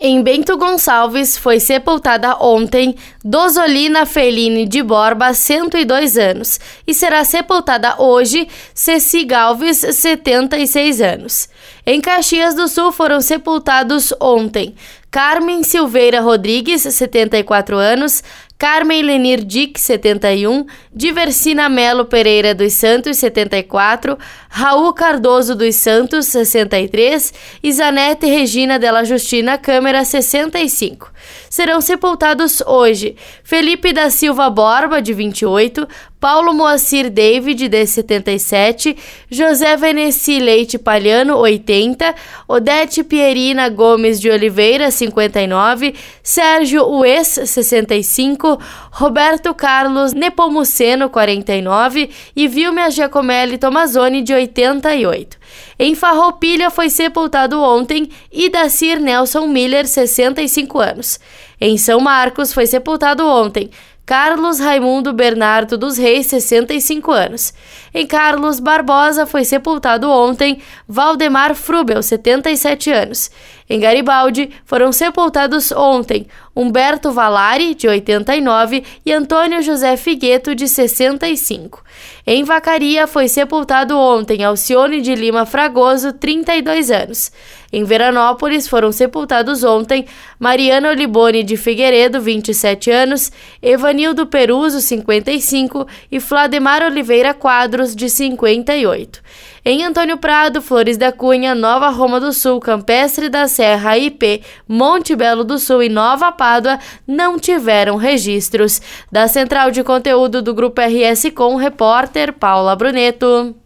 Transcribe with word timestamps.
Em 0.00 0.22
Bento 0.22 0.56
Gonçalves 0.56 1.36
foi 1.36 1.58
sepultada 1.58 2.36
ontem 2.40 2.94
Dozolina 3.24 4.06
Feline 4.06 4.64
de 4.64 4.80
Borba, 4.80 5.34
102 5.34 6.16
anos, 6.16 6.60
e 6.86 6.94
será 6.94 7.24
sepultada 7.24 8.00
hoje 8.00 8.46
Ceci 8.72 9.24
Galves, 9.24 9.78
76 9.78 11.00
anos. 11.00 11.48
Em 11.90 12.02
Caxias 12.02 12.54
do 12.54 12.68
Sul 12.68 12.92
foram 12.92 13.18
sepultados 13.18 14.12
ontem 14.20 14.74
Carmen 15.10 15.62
Silveira 15.62 16.20
Rodrigues, 16.20 16.82
74 16.82 17.78
anos, 17.78 18.22
Carmen 18.58 19.00
Lenir 19.00 19.42
Dick, 19.42 19.80
71, 19.80 20.66
Diversina 20.94 21.66
Melo 21.66 22.04
Pereira 22.04 22.54
dos 22.54 22.74
Santos, 22.74 23.16
74, 23.16 24.18
Raul 24.50 24.92
Cardoso 24.92 25.54
dos 25.54 25.76
Santos, 25.76 26.26
63 26.26 27.32
e 27.62 27.72
Zanete 27.72 28.26
Regina 28.26 28.78
Della 28.78 29.02
Justina 29.02 29.56
Câmara, 29.56 30.04
65. 30.04 31.10
Serão 31.50 31.80
sepultados 31.80 32.62
hoje 32.66 33.16
Felipe 33.42 33.92
da 33.92 34.10
Silva 34.10 34.50
Borba, 34.50 35.00
de 35.00 35.12
28, 35.12 35.86
Paulo 36.20 36.52
Moacir 36.52 37.10
David, 37.10 37.68
de 37.68 37.86
77, 37.86 38.96
José 39.30 39.76
Veneci 39.76 40.40
Leite 40.40 40.76
Palhano, 40.76 41.36
80, 41.36 42.12
Odete 42.48 43.04
Pierina 43.04 43.68
Gomes 43.68 44.20
de 44.20 44.28
Oliveira, 44.28 44.90
59, 44.90 45.94
Sérgio 46.22 46.84
Ues, 46.88 47.28
65, 47.44 48.60
Roberto 48.90 49.54
Carlos 49.54 50.12
Nepomuceno, 50.12 51.08
49 51.08 52.10
e 52.34 52.48
Vilmia 52.48 52.90
Giacomelli 52.90 53.56
Tomazoni, 53.56 54.20
de 54.22 54.34
88. 54.34 55.38
Em 55.78 55.94
Farroupilha 55.94 56.68
foi 56.68 56.90
sepultado 56.90 57.60
ontem 57.60 58.10
Idacir 58.32 59.00
Nelson 59.00 59.46
Miller, 59.46 59.86
65 59.86 60.80
anos. 60.80 61.17
Em 61.60 61.76
São 61.76 62.00
Marcos 62.00 62.52
foi 62.52 62.66
sepultado 62.66 63.26
ontem 63.26 63.70
Carlos 64.08 64.58
Raimundo 64.58 65.12
Bernardo 65.12 65.76
dos 65.76 65.98
Reis, 65.98 66.28
65 66.28 67.12
anos. 67.12 67.52
Em 67.92 68.06
Carlos 68.06 68.58
Barbosa 68.58 69.26
foi 69.26 69.44
sepultado 69.44 70.10
ontem 70.10 70.62
Valdemar 70.88 71.54
Frubel, 71.54 72.02
77 72.02 72.90
anos. 72.90 73.30
Em 73.68 73.78
Garibaldi 73.78 74.48
foram 74.64 74.92
sepultados 74.92 75.70
ontem 75.72 76.26
Humberto 76.56 77.12
Valari, 77.12 77.74
de 77.74 77.86
89, 77.86 78.82
e 79.06 79.12
Antônio 79.12 79.62
José 79.62 79.96
Figueto, 79.96 80.54
de 80.54 80.66
65. 80.66 81.84
Em 82.26 82.42
Vacaria 82.42 83.06
foi 83.06 83.28
sepultado 83.28 83.96
ontem 83.96 84.42
Alcione 84.42 85.00
de 85.00 85.14
Lima 85.14 85.46
Fragoso, 85.46 86.12
32 86.14 86.90
anos. 86.90 87.30
Em 87.72 87.84
Veranópolis 87.84 88.66
foram 88.66 88.90
sepultados 88.90 89.62
ontem 89.62 90.06
Mariana 90.38 90.88
Olibone 90.88 91.44
de 91.44 91.56
Figueiredo, 91.56 92.20
27 92.20 92.90
anos, 92.90 93.30
Evanildo 93.98 94.26
Peruso, 94.26 94.80
55 94.80 95.84
e 96.08 96.20
Flademar 96.20 96.84
Oliveira 96.84 97.34
Quadros, 97.34 97.96
de 97.96 98.08
58. 98.08 99.20
Em 99.64 99.82
Antônio 99.82 100.16
Prado, 100.16 100.62
Flores 100.62 100.96
da 100.96 101.10
Cunha, 101.10 101.52
Nova 101.52 101.88
Roma 101.88 102.20
do 102.20 102.32
Sul, 102.32 102.60
Campestre 102.60 103.28
da 103.28 103.48
Serra, 103.48 103.98
IP, 103.98 104.40
Monte 104.68 105.16
Belo 105.16 105.42
do 105.42 105.58
Sul 105.58 105.82
e 105.82 105.88
Nova 105.88 106.30
Pádua 106.30 106.78
não 107.04 107.40
tiveram 107.40 107.96
registros. 107.96 108.80
Da 109.10 109.26
central 109.26 109.72
de 109.72 109.82
conteúdo 109.82 110.40
do 110.40 110.54
Grupo 110.54 110.80
RS 110.80 111.30
Com, 111.34 111.56
repórter 111.56 112.32
Paula 112.32 112.76
Bruneto. 112.76 113.56